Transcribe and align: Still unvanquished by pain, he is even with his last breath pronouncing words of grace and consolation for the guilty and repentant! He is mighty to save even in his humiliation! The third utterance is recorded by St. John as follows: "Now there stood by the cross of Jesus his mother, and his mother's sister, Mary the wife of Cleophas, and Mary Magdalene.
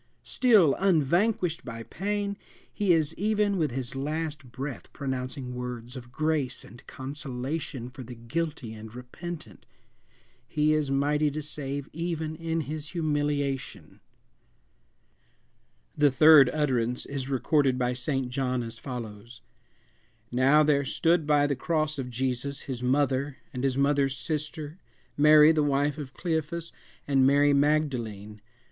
Still 0.23 0.73
unvanquished 0.79 1.63
by 1.63 1.83
pain, 1.83 2.35
he 2.73 2.91
is 2.91 3.13
even 3.19 3.55
with 3.59 3.69
his 3.69 3.95
last 3.95 4.51
breath 4.51 4.91
pronouncing 4.93 5.53
words 5.53 5.95
of 5.95 6.11
grace 6.11 6.65
and 6.65 6.83
consolation 6.87 7.87
for 7.87 8.01
the 8.01 8.15
guilty 8.15 8.73
and 8.73 8.95
repentant! 8.95 9.63
He 10.47 10.73
is 10.73 10.89
mighty 10.89 11.29
to 11.29 11.43
save 11.43 11.87
even 11.93 12.35
in 12.35 12.61
his 12.61 12.89
humiliation! 12.93 13.99
The 15.95 16.09
third 16.09 16.49
utterance 16.51 17.05
is 17.05 17.29
recorded 17.29 17.77
by 17.77 17.93
St. 17.93 18.29
John 18.31 18.63
as 18.63 18.79
follows: 18.79 19.41
"Now 20.31 20.63
there 20.63 20.83
stood 20.83 21.27
by 21.27 21.45
the 21.45 21.55
cross 21.55 21.99
of 21.99 22.09
Jesus 22.09 22.61
his 22.61 22.81
mother, 22.81 23.37
and 23.53 23.63
his 23.63 23.77
mother's 23.77 24.17
sister, 24.17 24.79
Mary 25.15 25.51
the 25.51 25.61
wife 25.61 25.99
of 25.99 26.15
Cleophas, 26.15 26.71
and 27.07 27.27
Mary 27.27 27.53
Magdalene. 27.53 28.41